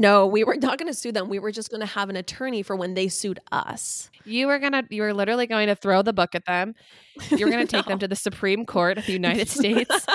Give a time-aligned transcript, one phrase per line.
[0.00, 1.28] No, we were not going to sue them.
[1.28, 4.10] We were just going to have an attorney for when they sued us.
[4.24, 6.74] You were gonna, you were literally going to throw the book at them.
[7.30, 7.90] You were going to take No.
[7.90, 10.06] them to the Supreme Court of the United States.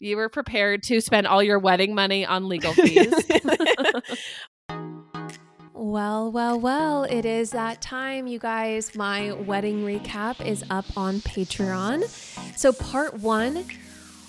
[0.00, 3.12] You were prepared to spend all your wedding money on legal fees.
[5.74, 8.94] Well, well, well, it is that time, you guys.
[8.94, 12.06] My wedding recap is up on Patreon.
[12.56, 13.64] So, part one,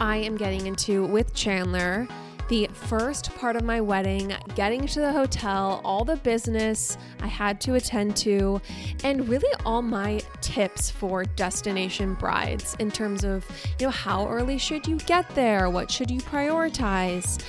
[0.00, 2.08] I am getting into with Chandler
[2.52, 7.62] the first part of my wedding, getting to the hotel, all the business I had
[7.62, 8.60] to attend to,
[9.04, 13.46] and really all my tips for destination brides in terms of,
[13.78, 15.70] you know, how early should you get there?
[15.70, 17.42] What should you prioritize?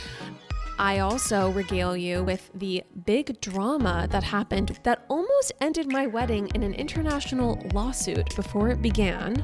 [0.80, 6.50] I also regale you with the big drama that happened that almost ended my wedding
[6.56, 9.44] in an international lawsuit before it began.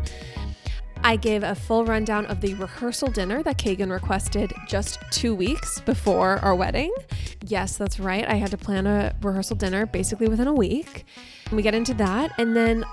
[1.03, 5.79] I gave a full rundown of the rehearsal dinner that Kagan requested just two weeks
[5.81, 6.93] before our wedding.
[7.47, 8.27] Yes, that's right.
[8.27, 11.05] I had to plan a rehearsal dinner basically within a week.
[11.51, 12.85] We get into that, and then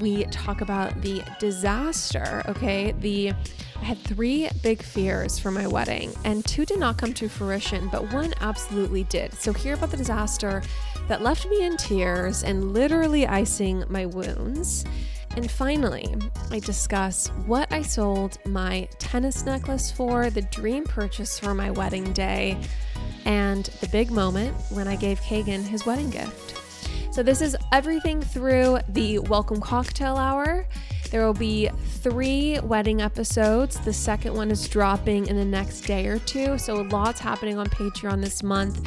[0.00, 2.42] we talk about the disaster.
[2.46, 3.32] Okay, the
[3.80, 7.88] I had three big fears for my wedding, and two did not come to fruition,
[7.88, 9.34] but one absolutely did.
[9.34, 10.62] So, hear about the disaster
[11.08, 14.84] that left me in tears and literally icing my wounds.
[15.38, 16.16] And finally,
[16.50, 22.12] I discuss what I sold my tennis necklace for, the dream purchase for my wedding
[22.12, 22.58] day,
[23.24, 26.60] and the big moment when I gave Kagan his wedding gift.
[27.12, 30.66] So, this is everything through the welcome cocktail hour.
[31.12, 33.78] There will be three wedding episodes.
[33.78, 36.58] The second one is dropping in the next day or two.
[36.58, 38.84] So, a lots happening on Patreon this month.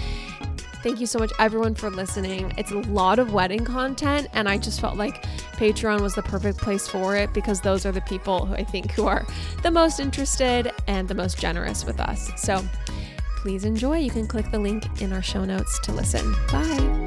[0.84, 2.52] Thank you so much, everyone, for listening.
[2.58, 5.26] It's a lot of wedding content, and I just felt like
[5.62, 8.90] Patreon was the perfect place for it because those are the people who I think
[8.94, 9.28] who are
[9.62, 12.32] the most interested and the most generous with us.
[12.36, 12.66] So
[13.38, 14.00] please enjoy.
[14.00, 16.34] You can click the link in our show notes to listen.
[16.52, 17.01] Bye.